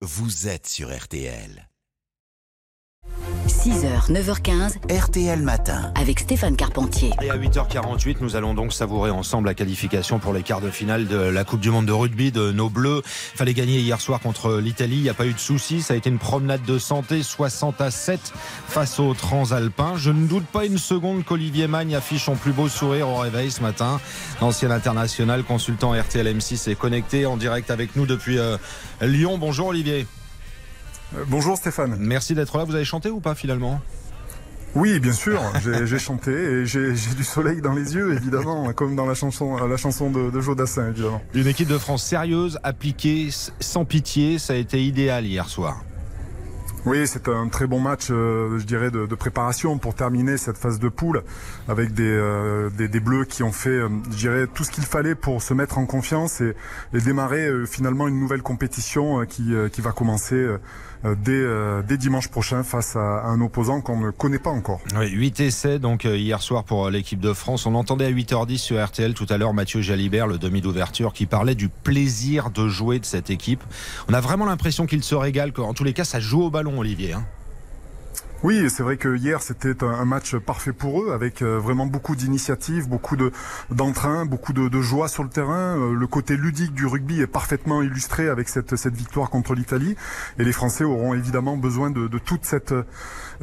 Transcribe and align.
vous 0.00 0.46
êtes 0.46 0.68
sur 0.68 0.96
RTL. 0.96 1.67
6h, 3.58 4.12
9h15, 4.12 4.76
RTL 4.88 5.42
Matin. 5.42 5.92
avec 5.96 6.20
Stéphane 6.20 6.54
Carpentier. 6.54 7.10
Et 7.20 7.28
à 7.28 7.36
8h48, 7.36 8.18
nous 8.20 8.36
allons 8.36 8.54
donc 8.54 8.72
savourer 8.72 9.10
ensemble 9.10 9.48
la 9.48 9.54
qualification 9.54 10.20
pour 10.20 10.32
les 10.32 10.44
quarts 10.44 10.60
de 10.60 10.70
finale 10.70 11.08
de 11.08 11.16
la 11.16 11.42
Coupe 11.42 11.58
du 11.58 11.70
Monde 11.70 11.86
de 11.86 11.92
rugby 11.92 12.30
de 12.30 12.52
nos 12.52 12.70
Bleus. 12.70 13.02
Il 13.34 13.36
fallait 13.36 13.54
gagner 13.54 13.80
hier 13.80 14.00
soir 14.00 14.20
contre 14.20 14.58
l'Italie, 14.58 14.98
il 14.98 15.02
n'y 15.02 15.08
a 15.08 15.14
pas 15.14 15.26
eu 15.26 15.32
de 15.32 15.40
soucis, 15.40 15.82
ça 15.82 15.94
a 15.94 15.96
été 15.96 16.08
une 16.08 16.18
promenade 16.18 16.62
de 16.62 16.78
santé 16.78 17.24
60 17.24 17.80
à 17.80 17.90
7 17.90 18.32
face 18.68 19.00
aux 19.00 19.12
Transalpins. 19.14 19.94
Je 19.96 20.12
ne 20.12 20.28
doute 20.28 20.46
pas 20.46 20.64
une 20.64 20.78
seconde 20.78 21.24
qu'Olivier 21.24 21.66
Magne 21.66 21.96
affiche 21.96 22.26
son 22.26 22.36
plus 22.36 22.52
beau 22.52 22.68
sourire 22.68 23.08
au 23.08 23.16
réveil 23.16 23.50
ce 23.50 23.60
matin. 23.60 24.00
L'ancien 24.40 24.70
international, 24.70 25.42
consultant 25.42 25.94
RTL 26.00 26.28
M6 26.28 26.70
est 26.70 26.76
connecté 26.76 27.26
en 27.26 27.36
direct 27.36 27.72
avec 27.72 27.96
nous 27.96 28.06
depuis 28.06 28.38
euh, 28.38 28.56
Lyon. 29.00 29.36
Bonjour 29.36 29.66
Olivier. 29.66 30.06
Euh, 31.16 31.24
Bonjour 31.28 31.56
Stéphane. 31.56 31.96
Merci 31.98 32.34
d'être 32.34 32.56
là. 32.58 32.64
Vous 32.64 32.74
avez 32.74 32.84
chanté 32.84 33.10
ou 33.10 33.20
pas 33.20 33.34
finalement? 33.34 33.80
Oui, 34.74 35.00
bien 35.00 35.12
sûr, 35.12 35.40
j'ai 35.84 35.98
chanté 35.98 36.30
et 36.30 36.66
j'ai 36.66 36.94
j'ai 36.94 37.14
du 37.14 37.24
soleil 37.24 37.62
dans 37.62 37.72
les 37.72 37.94
yeux, 37.94 38.14
évidemment, 38.14 38.70
comme 38.74 38.96
dans 38.96 39.06
la 39.06 39.14
chanson, 39.14 39.56
la 39.56 39.76
chanson 39.78 40.10
de, 40.10 40.30
de 40.30 40.40
Jodassin, 40.40 40.90
évidemment. 40.90 41.22
Une 41.34 41.46
équipe 41.46 41.68
de 41.68 41.78
France 41.78 42.04
sérieuse, 42.04 42.58
appliquée, 42.62 43.30
sans 43.60 43.86
pitié, 43.86 44.38
ça 44.38 44.52
a 44.52 44.56
été 44.56 44.84
idéal 44.84 45.24
hier 45.24 45.48
soir. 45.48 45.82
Oui, 46.86 47.06
c'est 47.06 47.28
un 47.28 47.48
très 47.48 47.66
bon 47.66 47.80
match, 47.80 48.08
euh, 48.10 48.58
je 48.58 48.64
dirais, 48.64 48.90
de, 48.90 49.06
préparation 49.14 49.78
pour 49.78 49.94
terminer 49.94 50.36
cette 50.36 50.56
phase 50.56 50.78
de 50.78 50.88
poule 50.88 51.22
avec 51.66 51.92
des, 51.92 52.04
euh, 52.04 52.70
des, 52.70 53.00
Bleus 53.00 53.24
qui 53.24 53.42
ont 53.42 53.52
fait, 53.52 53.70
euh, 53.70 53.88
je 54.10 54.16
dirais, 54.16 54.46
tout 54.46 54.64
ce 54.64 54.70
qu'il 54.70 54.84
fallait 54.84 55.14
pour 55.14 55.42
se 55.42 55.54
mettre 55.54 55.78
en 55.78 55.86
confiance 55.86 56.40
et, 56.40 56.54
démarrer 56.92 57.48
finalement 57.66 58.06
une 58.06 58.18
nouvelle 58.18 58.42
compétition 58.42 59.24
qui, 59.24 59.52
qui 59.72 59.80
va 59.80 59.92
commencer 59.92 60.46
dès, 61.04 61.46
dès 61.86 61.96
dimanche 61.96 62.28
prochain 62.28 62.62
face 62.62 62.96
à, 62.96 63.24
un 63.24 63.40
opposant 63.40 63.80
qu'on 63.80 63.98
ne 64.00 64.10
connaît 64.10 64.38
pas 64.38 64.50
encore. 64.50 64.80
Oui, 64.96 65.08
8 65.08 65.40
essais 65.40 65.78
donc 65.78 66.04
hier 66.04 66.42
soir 66.42 66.64
pour 66.64 66.90
l'équipe 66.90 67.20
de 67.20 67.32
France. 67.32 67.66
On 67.66 67.74
entendait 67.74 68.06
à 68.06 68.10
8h10 68.10 68.58
sur 68.58 68.84
RTL 68.84 69.14
tout 69.14 69.26
à 69.30 69.38
l'heure 69.38 69.54
Mathieu 69.54 69.80
Jalibert, 69.80 70.26
le 70.26 70.38
demi 70.38 70.60
d'ouverture, 70.60 71.12
qui 71.12 71.26
parlait 71.26 71.54
du 71.54 71.68
plaisir 71.68 72.50
de 72.50 72.68
jouer 72.68 72.98
de 72.98 73.06
cette 73.06 73.30
équipe. 73.30 73.62
On 74.08 74.14
a 74.14 74.20
vraiment 74.20 74.44
l'impression 74.44 74.86
qu'il 74.86 75.02
se 75.02 75.14
régale, 75.14 75.52
qu'en 75.52 75.72
tous 75.72 75.84
les 75.84 75.92
cas 75.92 76.04
ça 76.04 76.20
joue 76.20 76.42
au 76.42 76.50
ballon 76.50 76.67
Olivier. 76.76 77.14
hein. 77.14 77.26
Oui, 78.44 78.70
c'est 78.70 78.84
vrai 78.84 78.96
que 78.96 79.16
hier 79.16 79.42
c'était 79.42 79.82
un, 79.82 80.04
match 80.04 80.36
parfait 80.36 80.72
pour 80.72 81.02
eux, 81.02 81.12
avec 81.12 81.42
euh, 81.42 81.58
vraiment 81.58 81.86
beaucoup 81.86 82.14
d'initiatives, 82.14 82.88
beaucoup 82.88 83.16
de 83.16 83.32
beaucoup 83.70 84.52
de, 84.52 84.80
joie 84.80 85.08
sur 85.08 85.24
le 85.24 85.28
terrain. 85.28 85.76
Euh, 85.76 85.92
le 85.92 86.06
côté 86.06 86.36
ludique 86.36 86.72
du 86.72 86.86
rugby 86.86 87.20
est 87.20 87.26
parfaitement 87.26 87.82
illustré 87.82 88.28
avec 88.28 88.48
cette 88.48 88.94
victoire 88.94 89.30
contre 89.30 89.54
l'Italie, 89.54 89.96
et 90.38 90.44
les 90.44 90.52
Français 90.52 90.84
auront 90.84 91.14
évidemment 91.14 91.56
besoin 91.56 91.90
de, 91.90 92.06
toute 92.18 92.44
cette, 92.44 92.70
euh, 92.70 92.84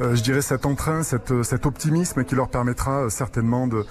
je 0.00 0.22
dirais, 0.22 0.40
cet 0.40 0.64
entrain, 0.64 1.02
cet 1.02 1.66
optimisme 1.66 2.24
qui 2.24 2.34
leur 2.34 2.48
permettra 2.48 3.10
certainement 3.10 3.66
de 3.66 3.84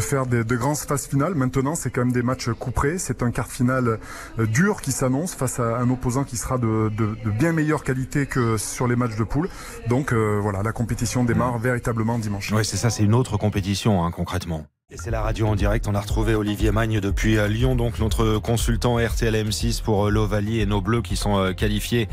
faire 0.00 0.26
des, 0.26 0.42
de 0.42 0.56
grandes 0.56 0.78
phases 0.78 1.06
finales. 1.06 1.34
Maintenant, 1.34 1.74
c'est 1.74 1.90
quand 1.90 2.00
même 2.00 2.12
des 2.12 2.22
matchs 2.22 2.50
couperés. 2.50 2.98
C'est 2.98 3.22
un 3.22 3.30
quart 3.30 3.48
euh, 3.60 4.46
dur 4.46 4.80
qui 4.80 4.92
s'annonce 4.92 5.34
face 5.34 5.60
à 5.60 5.78
un 5.78 5.90
opposant 5.90 6.24
qui 6.24 6.36
sera 6.36 6.58
de, 6.58 6.90
bien 7.38 7.52
meilleure 7.52 7.84
qualité 7.84 8.26
que 8.26 8.56
sur 8.56 8.86
les 8.86 8.96
matchs 8.96 9.16
de 9.16 9.24
poule. 9.24 9.48
Donc 9.88 10.12
voilà, 10.46 10.62
la 10.62 10.70
compétition 10.70 11.24
démarre 11.24 11.58
véritablement 11.58 12.20
dimanche. 12.20 12.52
Oui, 12.52 12.64
c'est 12.64 12.76
ça, 12.76 12.88
c'est 12.88 13.02
une 13.02 13.14
autre 13.14 13.36
compétition 13.36 14.04
hein, 14.04 14.12
concrètement. 14.12 14.64
Et 14.92 14.96
c'est 14.96 15.10
la 15.10 15.20
radio 15.20 15.48
en 15.48 15.56
direct. 15.56 15.88
On 15.88 15.96
a 15.96 16.00
retrouvé 16.00 16.36
Olivier 16.36 16.70
Magne 16.70 17.00
depuis 17.00 17.36
euh, 17.36 17.48
Lyon, 17.48 17.74
donc 17.74 17.98
notre 17.98 18.38
consultant 18.38 18.98
RTL 19.04 19.34
M6 19.34 19.82
pour 19.82 20.06
euh, 20.06 20.10
l'Ovalie 20.10 20.60
et 20.60 20.66
nos 20.66 20.80
Bleus 20.80 21.02
qui 21.02 21.16
sont 21.16 21.36
euh, 21.36 21.52
qualifiés 21.52 22.08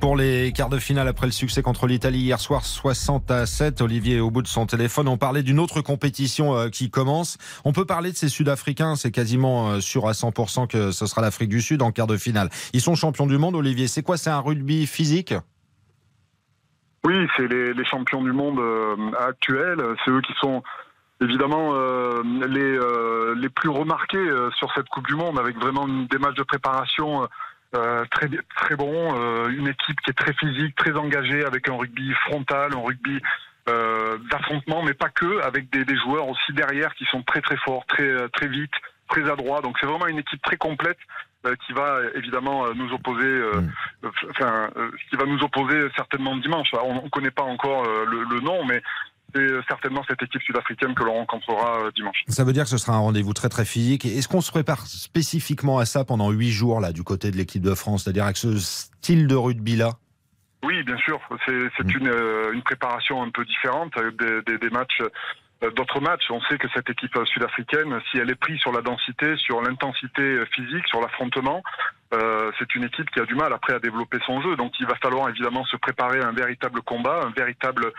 pour 0.00 0.14
les 0.14 0.52
quarts 0.52 0.68
de 0.68 0.78
finale 0.78 1.08
après 1.08 1.24
le 1.24 1.32
succès 1.32 1.62
contre 1.62 1.86
l'Italie 1.86 2.18
hier 2.18 2.38
soir 2.38 2.66
60 2.66 3.30
à 3.30 3.46
7. 3.46 3.80
Olivier 3.80 4.20
au 4.20 4.30
bout 4.30 4.42
de 4.42 4.48
son 4.48 4.66
téléphone. 4.66 5.08
On 5.08 5.16
parlait 5.16 5.42
d'une 5.42 5.58
autre 5.58 5.80
compétition 5.80 6.68
qui 6.68 6.90
commence. 6.90 7.38
On 7.64 7.72
peut 7.72 7.86
parler 7.86 8.12
de 8.12 8.16
ces 8.18 8.28
Sud-Africains. 8.28 8.96
C'est 8.96 9.10
quasiment 9.10 9.80
sûr 9.80 10.06
à 10.06 10.12
100% 10.12 10.66
que 10.66 10.90
ce 10.90 11.06
sera 11.06 11.22
l'Afrique 11.22 11.48
du 11.48 11.62
Sud 11.62 11.80
en 11.80 11.92
quart 11.92 12.06
de 12.06 12.18
finale. 12.18 12.50
Ils 12.74 12.82
sont 12.82 12.94
champions 12.94 13.26
du 13.26 13.38
monde, 13.38 13.54
Olivier. 13.54 13.88
C'est 13.88 14.02
quoi 14.02 14.18
C'est 14.18 14.28
un 14.28 14.40
rugby 14.40 14.86
physique? 14.86 15.32
Oui, 17.08 17.26
c'est 17.38 17.48
les, 17.48 17.84
champions 17.86 18.22
du 18.22 18.32
monde 18.32 18.58
euh, 18.58 18.94
actuels. 19.18 19.82
C'est 20.04 20.10
eux 20.10 20.20
qui 20.20 20.34
sont 20.42 20.62
évidemment 21.22 21.70
euh, 21.72 22.22
les, 22.46 22.60
euh, 22.78 23.34
les 23.34 23.48
plus 23.48 23.70
remarqués 23.70 24.28
sur 24.58 24.70
cette 24.74 24.90
Coupe 24.90 25.06
du 25.06 25.14
Monde, 25.14 25.38
avec 25.38 25.56
vraiment 25.56 25.86
une- 25.88 26.06
des 26.06 26.18
matchs 26.18 26.34
de 26.36 26.42
préparation 26.42 27.26
très, 28.10 28.28
très 28.56 28.76
bons, 28.76 29.14
une 29.48 29.68
équipe 29.68 30.00
qui 30.02 30.10
est 30.10 30.18
très 30.18 30.34
physique, 30.34 30.74
très 30.76 30.92
engagée, 30.96 31.44
avec 31.46 31.68
un 31.70 31.76
rugby 31.76 32.12
frontal, 32.26 32.72
un 32.74 32.80
rugby 32.86 33.20
d'affrontement, 34.30 34.82
mais 34.82 34.94
pas 34.94 35.08
que, 35.08 35.40
avec 35.42 35.70
des, 35.70 35.84
des 35.86 35.96
joueurs 35.96 36.28
aussi 36.28 36.52
derrière 36.52 36.94
qui 36.94 37.04
sont 37.06 37.22
très 37.22 37.40
très 37.40 37.56
forts, 37.58 37.84
très, 37.86 38.28
très 38.30 38.48
vite, 38.48 38.72
très 39.08 39.30
adroits. 39.30 39.60
Donc 39.62 39.76
c'est 39.80 39.86
vraiment 39.86 40.06
une 40.08 40.18
équipe 40.18 40.42
très 40.42 40.56
complète 40.56 40.98
qui 41.66 41.72
va 41.72 42.00
évidemment 42.14 42.66
nous 42.74 42.90
opposer, 42.92 43.32
Mm. 43.54 43.70
Enfin, 44.30 44.70
euh, 44.76 44.90
qui 45.10 45.16
va 45.16 45.24
nous 45.26 45.40
opposer 45.42 45.88
certainement 45.96 46.36
dimanche. 46.36 46.68
On 46.82 47.02
ne 47.02 47.08
connaît 47.08 47.30
pas 47.30 47.42
encore 47.42 47.84
euh, 47.86 48.04
le, 48.06 48.24
le 48.24 48.40
nom, 48.40 48.64
mais 48.64 48.80
c'est 49.34 49.40
euh, 49.40 49.62
certainement 49.68 50.02
cette 50.08 50.22
équipe 50.22 50.42
sud-africaine 50.42 50.94
que 50.94 51.04
l'on 51.04 51.14
rencontrera 51.14 51.90
dimanche. 51.94 52.22
Ça 52.28 52.44
veut 52.44 52.52
dire 52.52 52.64
que 52.64 52.70
ce 52.70 52.78
sera 52.78 52.94
un 52.96 53.00
rendez-vous 53.00 53.34
très 53.34 53.48
très 53.48 53.64
physique. 53.64 54.04
Est-ce 54.06 54.28
qu'on 54.28 54.40
se 54.40 54.50
prépare 54.50 54.86
spécifiquement 54.86 55.78
à 55.78 55.84
ça 55.84 56.04
pendant 56.04 56.30
huit 56.30 56.50
jours 56.50 56.80
là 56.80 56.92
du 56.92 57.02
côté 57.04 57.30
de 57.30 57.36
l'équipe 57.36 57.62
de 57.62 57.74
France, 57.74 58.04
c'est-à-dire 58.04 58.24
avec 58.24 58.36
ce 58.36 58.56
style 58.58 59.26
de 59.26 59.34
rugby 59.34 59.76
là 59.76 59.92
Oui, 60.64 60.82
bien 60.84 60.96
sûr. 60.98 61.20
C'est 61.46 61.52
Mm. 61.84 61.90
une, 62.00 62.12
une 62.54 62.62
préparation 62.62 63.22
un 63.22 63.30
peu 63.30 63.44
différente 63.44 63.92
des, 64.18 64.42
des, 64.46 64.58
des 64.58 64.70
matchs. 64.70 65.00
Euh, 65.62 65.70
D'autres 65.72 66.00
matchs, 66.00 66.30
on 66.30 66.40
sait 66.42 66.58
que 66.58 66.68
cette 66.74 66.88
équipe 66.90 67.16
euh, 67.16 67.24
sud-africaine, 67.26 68.00
si 68.10 68.18
elle 68.18 68.30
est 68.30 68.38
prise 68.38 68.58
sur 68.60 68.72
la 68.72 68.80
densité, 68.80 69.36
sur 69.36 69.60
l'intensité 69.60 70.22
euh, 70.22 70.46
physique, 70.54 70.86
sur 70.86 71.00
l'affrontement, 71.00 71.62
c'est 72.58 72.74
une 72.74 72.84
équipe 72.84 73.10
qui 73.10 73.20
a 73.20 73.26
du 73.26 73.34
mal 73.34 73.52
après 73.52 73.74
à 73.74 73.80
développer 73.80 74.16
son 74.24 74.40
jeu. 74.40 74.56
Donc 74.56 74.72
il 74.80 74.86
va 74.86 74.94
falloir 74.94 75.28
évidemment 75.28 75.66
se 75.66 75.76
préparer 75.76 76.20
à 76.22 76.28
un 76.28 76.32
véritable 76.32 76.80
combat, 76.80 77.20
un 77.22 77.30
véritable 77.38 77.92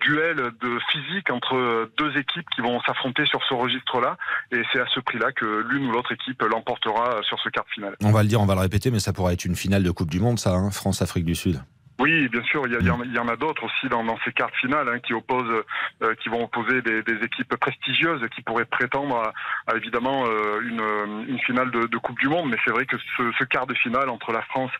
duel 0.00 0.50
de 0.60 0.78
physique 0.90 1.30
entre 1.30 1.88
deux 1.96 2.18
équipes 2.18 2.48
qui 2.52 2.62
vont 2.62 2.80
s'affronter 2.80 3.24
sur 3.26 3.40
ce 3.48 3.54
registre-là. 3.54 4.16
Et 4.50 4.60
c'est 4.72 4.80
à 4.80 4.86
ce 4.92 4.98
prix-là 4.98 5.30
que 5.30 5.64
l'une 5.68 5.86
ou 5.86 5.92
l'autre 5.92 6.10
équipe 6.10 6.42
l'emportera 6.42 7.22
sur 7.22 7.38
ce 7.38 7.48
quart 7.48 7.64
de 7.64 7.70
finale. 7.70 7.96
On 8.02 8.10
va 8.10 8.22
le 8.22 8.28
dire, 8.28 8.40
on 8.40 8.46
va 8.46 8.56
le 8.56 8.60
répéter, 8.60 8.90
mais 8.90 8.98
ça 8.98 9.12
pourrait 9.12 9.34
être 9.34 9.44
une 9.44 9.54
finale 9.54 9.84
de 9.84 9.90
Coupe 9.92 10.10
du 10.10 10.18
Monde, 10.18 10.40
ça, 10.40 10.50
hein, 10.50 10.72
France-Afrique 10.72 11.24
du 11.24 11.36
Sud. 11.36 11.60
Oui, 12.00 12.28
bien 12.28 12.42
sûr, 12.42 12.66
il 12.66 12.72
y, 12.72 13.18
en, 13.18 13.28
a 13.28 13.36
d'autres 13.36 13.64
aussi 13.64 13.88
dans, 13.88 14.04
ces 14.24 14.32
quarts 14.32 14.50
de 14.50 14.56
finale 14.56 14.88
hein, 14.88 14.98
qui 14.98 15.14
opposent, 15.14 15.62
euh, 16.02 16.14
qui 16.16 16.28
vont 16.28 16.42
opposer 16.42 16.82
des, 16.82 17.24
équipes 17.24 17.54
prestigieuses 17.56 18.20
qui 18.34 18.42
pourraient 18.42 18.64
prétendre 18.64 19.16
à, 19.16 19.32
à, 19.72 19.76
évidemment 19.76 20.24
euh, 20.26 20.60
une, 20.60 21.28
une 21.28 21.38
finale 21.40 21.70
de, 21.70 21.86
de 21.86 21.98
Coupe 21.98 22.18
du 22.18 22.28
Monde. 22.28 22.50
Mais 22.50 22.56
c'est 22.64 22.72
vrai 22.72 22.84
que 22.84 22.96
ce, 23.16 23.30
ce 23.38 23.44
quart 23.44 23.66
de 23.68 23.74
finale 23.74 24.08
entre 24.08 24.32
la 24.32 24.42
France 24.42 24.72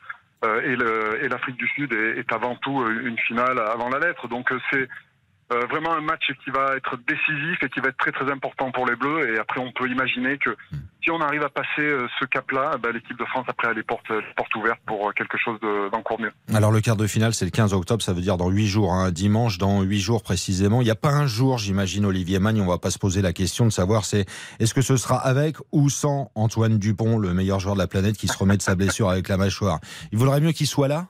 euh, 0.44 1.20
et 1.22 1.28
l'Afrique 1.28 1.56
du 1.56 1.68
Sud 1.68 1.92
est, 1.92 2.18
est 2.18 2.32
avant 2.32 2.56
tout 2.56 2.82
euh, 2.82 3.06
une 3.06 3.18
finale 3.18 3.58
avant 3.58 3.88
la 3.88 3.98
lettre. 3.98 4.28
Donc 4.28 4.52
euh, 4.52 4.58
c'est 4.70 4.88
euh, 5.52 5.66
vraiment 5.66 5.92
un 5.92 6.00
match 6.00 6.32
qui 6.42 6.50
va 6.50 6.76
être 6.76 6.96
décisif 7.06 7.62
et 7.62 7.68
qui 7.68 7.80
va 7.80 7.88
être 7.88 7.96
très 7.96 8.12
très 8.12 8.30
important 8.30 8.70
pour 8.70 8.86
les 8.86 8.96
Bleus. 8.96 9.34
Et 9.34 9.38
après, 9.38 9.60
on 9.60 9.72
peut 9.72 9.88
imaginer 9.88 10.38
que 10.38 10.56
si 11.04 11.10
on 11.10 11.20
arrive 11.20 11.42
à 11.42 11.50
passer 11.50 11.82
euh, 11.82 12.08
ce 12.18 12.24
cap-là, 12.24 12.78
ben, 12.82 12.90
l'équipe 12.92 13.18
de 13.18 13.24
France 13.26 13.44
après 13.46 13.68
a 13.68 13.72
les 13.74 13.82
portes, 13.82 14.08
les 14.08 14.34
portes 14.36 14.54
ouvertes 14.56 14.80
pour 14.86 15.08
euh, 15.08 15.12
quelque 15.12 15.36
chose 15.38 15.60
de- 15.60 15.90
d'encore 15.90 16.18
mieux. 16.18 16.32
Alors 16.54 16.72
le 16.72 16.80
quart 16.80 16.96
de 16.96 17.06
finale, 17.06 17.34
c'est 17.34 17.44
le 17.44 17.50
15 17.50 17.74
octobre, 17.74 18.02
ça 18.02 18.14
veut 18.14 18.22
dire 18.22 18.36
dans 18.38 18.48
huit 18.48 18.66
jours, 18.66 18.92
hein, 18.92 19.10
dimanche, 19.12 19.58
dans 19.58 19.82
huit 19.82 20.00
jours 20.00 20.22
précisément. 20.22 20.80
Il 20.80 20.84
n'y 20.84 20.90
a 20.90 20.94
pas 20.96 21.10
un 21.10 21.26
jour, 21.26 21.58
j'imagine, 21.58 22.06
Olivier 22.06 22.38
Magne, 22.38 22.60
on 22.62 22.66
va 22.66 22.78
pas 22.78 22.90
se 22.90 22.98
poser 22.98 23.20
la 23.22 23.32
question 23.34 23.66
de 23.66 23.70
savoir 23.70 24.04
c'est 24.06 24.24
est-ce 24.60 24.72
que 24.72 24.80
ce 24.82 24.96
sera 24.96 25.18
avec 25.18 25.56
ou 25.72 25.90
sans 25.90 26.30
Antoine 26.34 26.78
Dupont, 26.78 27.18
le 27.18 27.34
meilleur 27.34 27.60
joueur 27.60 27.74
de 27.74 27.80
la 27.80 27.86
planète, 27.86 28.16
qui 28.16 28.26
se 28.26 28.38
remet 28.38 28.56
de 28.56 28.62
sa 28.62 28.74
blessure 28.74 29.10
avec 29.10 29.28
la 29.28 29.36
mâchoire? 29.36 29.80
Il 30.10 30.18
vaudrait 30.18 30.40
mieux 30.40 30.52
qu'il 30.52 30.66
soit 30.66 30.88
là? 30.88 31.06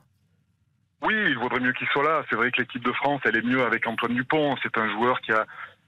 Oui, 1.03 1.15
il 1.29 1.37
vaudrait 1.39 1.61
mieux 1.61 1.73
qu'il 1.75 1.87
soit 1.89 2.03
là. 2.03 2.23
C'est 2.31 2.37
vrai 2.37 2.51
que 2.51 2.61
l'équipe 2.63 2.83
de 2.85 2.93
France, 2.93 3.21
elle 3.27 3.37
est 3.37 3.43
mieux 3.47 3.63
avec 3.65 3.87
Antoine 3.87 4.15
Dupont. 4.15 4.57
C'est 4.63 4.77
un 4.79 4.91
joueur 4.91 5.21
qui 5.21 5.33
a 5.33 5.45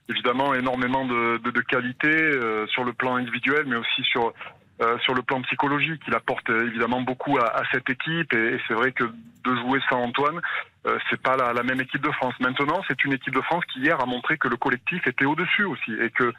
évidemment 0.09 0.53
énormément 0.53 1.05
de, 1.05 1.37
de, 1.37 1.51
de 1.51 1.61
qualités 1.61 2.07
euh, 2.07 2.65
sur 2.67 2.83
le 2.83 2.93
plan 2.93 3.15
individuel, 3.15 3.65
mais 3.67 3.75
aussi 3.75 4.03
sur 4.03 4.33
euh, 4.81 4.97
sur 4.99 5.13
le 5.15 5.21
plan 5.23 5.41
psychologique. 5.41 6.01
Il 6.07 6.13
apporte 6.13 6.49
euh, 6.49 6.67
évidemment 6.67 7.01
beaucoup 7.01 7.37
à, 7.39 7.47
à 7.47 7.63
cette 7.71 7.89
équipe, 7.89 8.33
et, 8.33 8.55
et 8.55 8.59
c'est 8.67 8.73
vrai 8.73 8.91
que 8.91 9.03
de 9.05 9.55
jouer 9.61 9.79
sans 9.89 10.01
Antoine, 10.01 10.39
euh, 10.85 10.97
c'est 11.09 11.21
pas 11.21 11.35
la, 11.35 11.53
la 11.53 11.63
même 11.63 11.81
équipe 11.81 12.01
de 12.01 12.11
France. 12.11 12.35
Maintenant, 12.39 12.81
c'est 12.87 13.03
une 13.03 13.13
équipe 13.13 13.33
de 13.33 13.41
France 13.41 13.63
qui 13.73 13.79
hier 13.79 13.99
a 13.99 14.05
montré 14.05 14.37
que 14.37 14.47
le 14.47 14.57
collectif 14.57 15.05
était 15.07 15.25
au-dessus 15.25 15.65
aussi, 15.65 15.93
et 16.01 16.09
que 16.09 16.31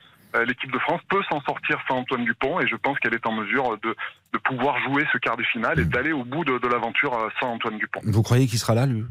l'équipe 0.47 0.71
de 0.71 0.79
France 0.79 1.01
peut 1.09 1.23
s'en 1.31 1.41
sortir 1.41 1.81
sans 1.89 1.97
Antoine 1.97 2.23
Dupont, 2.23 2.61
et 2.61 2.69
je 2.69 2.77
pense 2.77 2.99
qu'elle 2.99 3.15
est 3.15 3.27
en 3.27 3.33
mesure 3.33 3.79
de, 3.79 3.97
de 4.35 4.39
pouvoir 4.39 4.79
jouer 4.81 5.07
ce 5.11 5.17
quart 5.17 5.39
de 5.39 5.43
finale 5.43 5.81
et 5.81 5.87
d'aller 5.87 6.13
au 6.13 6.23
bout 6.23 6.45
de, 6.45 6.59
de 6.59 6.69
l'aventure 6.69 7.31
sans 7.41 7.49
Antoine 7.55 7.79
Dupont. 7.79 8.03
Vous 8.05 8.23
croyez 8.23 8.47
qu'il 8.47 8.59
sera 8.59 8.75
là, 8.75 8.85
lui? 8.85 9.05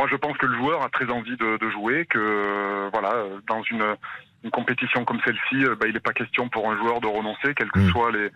Moi, 0.00 0.08
je 0.10 0.16
pense 0.16 0.34
que 0.38 0.46
le 0.46 0.56
joueur 0.56 0.82
a 0.82 0.88
très 0.88 1.10
envie 1.10 1.36
de, 1.36 1.58
de 1.58 1.70
jouer, 1.70 2.06
que 2.06 2.18
euh, 2.18 2.88
voilà, 2.90 3.16
euh, 3.16 3.38
dans 3.46 3.62
une 3.64 3.84
une 4.42 4.50
compétition 4.50 5.04
comme 5.04 5.20
celle-ci, 5.22 5.66
bah, 5.78 5.86
il 5.86 5.92
n'est 5.92 6.00
pas 6.00 6.14
question 6.14 6.48
pour 6.48 6.70
un 6.70 6.78
joueur 6.78 7.02
de 7.02 7.06
renoncer, 7.06 7.52
quelles 7.54 7.70
que 7.70 7.80
mm. 7.80 7.90
soient 7.90 8.10
les, 8.10 8.30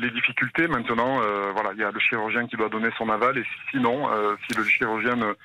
les 0.00 0.10
difficultés. 0.10 0.66
Maintenant, 0.66 1.20
voilà, 1.54 1.70
il 1.74 1.78
y 1.78 1.84
a 1.84 1.92
le 1.92 2.00
chirurgien 2.00 2.48
qui 2.48 2.56
doit 2.56 2.68
donner 2.68 2.88
son 2.98 3.08
aval, 3.08 3.38
et 3.38 3.44
sinon, 3.70 4.10
si 4.44 4.56
le 4.58 4.64
chirurgien 4.64 5.14
ne, 5.14 5.36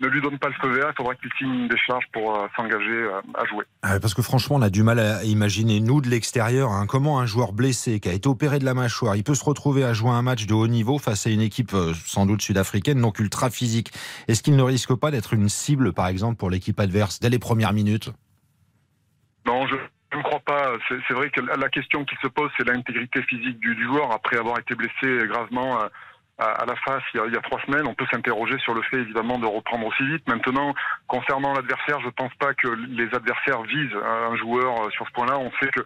ne 0.00 0.08
lui 0.08 0.20
donne 0.20 0.38
pas 0.38 0.48
le 0.48 0.54
feu 0.54 0.68
vert, 0.68 0.88
il 0.92 0.96
faudra 0.96 1.14
qu'il 1.14 1.30
signe 1.38 1.52
une 1.52 1.68
décharge 1.68 2.04
pour 2.12 2.34
euh, 2.34 2.46
s'engager 2.56 2.90
euh, 2.90 3.20
à 3.34 3.44
jouer. 3.46 3.64
Ah 3.82 3.98
parce 4.00 4.14
que 4.14 4.22
franchement, 4.22 4.56
on 4.56 4.62
a 4.62 4.70
du 4.70 4.82
mal 4.82 4.98
à 4.98 5.24
imaginer, 5.24 5.80
nous 5.80 6.00
de 6.00 6.08
l'extérieur, 6.08 6.70
hein, 6.70 6.86
comment 6.86 7.18
un 7.18 7.26
joueur 7.26 7.52
blessé 7.52 8.00
qui 8.00 8.08
a 8.08 8.12
été 8.12 8.28
opéré 8.28 8.58
de 8.58 8.64
la 8.64 8.74
mâchoire, 8.74 9.16
il 9.16 9.24
peut 9.24 9.34
se 9.34 9.44
retrouver 9.44 9.84
à 9.84 9.94
jouer 9.94 10.10
un 10.10 10.22
match 10.22 10.46
de 10.46 10.54
haut 10.54 10.68
niveau 10.68 10.98
face 10.98 11.26
à 11.26 11.30
une 11.30 11.40
équipe 11.40 11.72
euh, 11.72 11.94
sans 12.04 12.26
doute 12.26 12.42
sud-africaine, 12.42 13.00
donc 13.00 13.18
ultra 13.18 13.48
physique. 13.50 13.92
Est-ce 14.28 14.42
qu'il 14.42 14.56
ne 14.56 14.62
risque 14.62 14.94
pas 14.94 15.10
d'être 15.10 15.32
une 15.32 15.48
cible, 15.48 15.92
par 15.92 16.08
exemple, 16.08 16.36
pour 16.36 16.50
l'équipe 16.50 16.78
adverse 16.78 17.20
dès 17.20 17.30
les 17.30 17.38
premières 17.38 17.72
minutes? 17.72 18.10
Non, 19.46 19.66
je 19.66 19.76
ne 20.16 20.22
crois 20.22 20.40
pas. 20.40 20.72
C'est 20.88 21.14
vrai 21.14 21.30
que 21.30 21.40
la 21.40 21.68
question 21.68 22.04
qui 22.04 22.16
se 22.20 22.26
pose, 22.26 22.50
c'est 22.56 22.66
l'intégrité 22.66 23.22
physique 23.22 23.60
du, 23.60 23.84
joueur 23.84 24.10
après 24.12 24.36
avoir 24.36 24.58
été 24.58 24.74
blessé 24.74 25.26
gravement 25.28 25.78
à, 26.38 26.64
la 26.66 26.76
face 26.76 27.02
il 27.14 27.32
y, 27.32 27.36
a, 27.36 27.40
trois 27.40 27.60
semaines. 27.62 27.86
On 27.86 27.94
peut 27.94 28.06
s'interroger 28.10 28.58
sur 28.58 28.74
le 28.74 28.82
fait 28.82 28.98
évidemment 28.98 29.38
de 29.38 29.46
reprendre 29.46 29.86
aussi 29.86 30.06
vite. 30.06 30.26
Maintenant, 30.28 30.74
concernant 31.06 31.54
l'adversaire, 31.54 32.00
je 32.00 32.10
pense 32.10 32.34
pas 32.34 32.54
que 32.54 32.68
les 32.68 33.12
adversaires 33.14 33.62
visent 33.62 33.96
un 33.96 34.36
joueur 34.36 34.86
euh, 34.86 34.90
sur 34.90 35.06
ce 35.06 35.12
point-là. 35.12 35.38
On 35.38 35.50
sait 35.60 35.70
que 35.70 35.80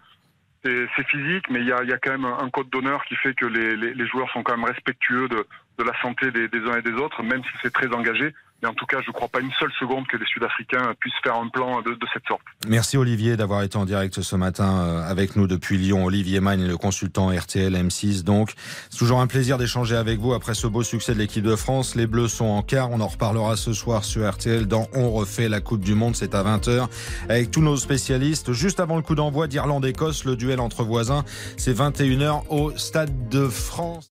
c'est 0.63 1.07
physique, 1.09 1.49
mais 1.49 1.61
il 1.61 1.67
y 1.67 1.73
a, 1.73 1.99
quand 1.99 2.11
même 2.11 2.27
un 2.27 2.51
code 2.51 2.69
d'honneur 2.69 3.03
qui 3.05 3.17
fait 3.17 3.33
que 3.33 3.47
les, 3.47 4.07
joueurs 4.09 4.31
sont 4.31 4.43
quand 4.43 4.55
même 4.59 4.67
respectueux 4.67 5.27
de, 5.29 5.47
la 5.83 5.99
santé 6.03 6.31
des 6.31 6.61
uns 6.69 6.77
et 6.77 6.83
des 6.83 6.93
autres, 6.93 7.23
même 7.23 7.43
si 7.43 7.51
c'est 7.63 7.73
très 7.73 7.89
engagé. 7.95 8.35
Mais 8.63 8.69
en 8.69 8.75
tout 8.75 8.87
cas, 8.87 8.99
je 9.01 9.09
ne 9.09 9.13
crois 9.13 9.29
pas 9.29 9.41
une 9.41 9.53
seule 9.59 9.73
seconde 9.79 10.07
que 10.07 10.17
les 10.17 10.27
Sud-Africains 10.27 10.95
puissent 11.01 11.15
faire 11.23 11.37
un 11.37 11.49
plan 11.49 11.81
de, 11.83 11.97
cette 12.13 12.27
sorte. 12.27 12.43
Merci 12.67 12.97
Olivier 12.97 13.37
d'avoir 13.37 13.63
été 13.63 13.77
en 13.77 13.85
direct 13.85 14.21
ce 14.21 14.37
matin 14.37 14.81
euh, 14.81 15.11
avec 15.11 15.37
nous 15.37 15.47
depuis 15.47 15.79
Lyon. 15.79 16.05
Olivier 16.05 16.41
Magne, 16.41 16.67
le 16.67 16.77
consultant 16.77 17.29
RTL 17.29 17.73
M6. 17.73 18.23
Donc, 18.23 18.53
c'est 18.91 18.99
toujours 18.99 19.21
un 19.21 19.27
plaisir 19.27 19.59
d'échanger 19.59 19.97
avec 19.97 20.19
vous 20.19 20.35
après 20.35 20.55
ce 20.55 20.67
beau 20.67 20.83
succès 20.83 21.15
de 21.15 21.19
l'équipe 21.19 21.45
de 21.45 21.57
France. 21.57 21.95
Les 21.95 22.07
Bleus 22.07 22.29
sont 22.29 22.47
en 22.47 22.63
quart. 22.63 22.91
On 22.91 23.01
en 23.01 23.09
reparlera 23.09 23.57
ce 23.57 23.73
soir 23.73 24.05
sur 24.05 24.29
RTL 24.29 24.67
dans 24.67 24.87
On 24.95 25.11
refait 25.11 25.49
la 25.49 25.61
Coupe 25.61 25.81
du 25.81 25.95
Monde. 25.95 26.17
C'est 26.17 26.35
à 26.35 26.43
20h 26.43 26.89
avec 27.29 27.51
tous 27.51 27.63
nos 27.63 27.77
spécialistes. 27.77 28.53
Juste 28.53 28.81
avant 28.81 28.97
le 28.97 29.03
coup 29.03 29.15
d'envoi 29.15 29.47
d'Irlande-Écosse, 29.47 30.25
le 30.25 30.37
duel 30.37 30.61
entre 30.61 30.85
voisins, 30.85 31.25
c'est 31.57 31.77
21h 31.77 32.45
au 32.49 32.77
Stade 32.77 33.29
de 33.29 33.49
France. 33.49 34.11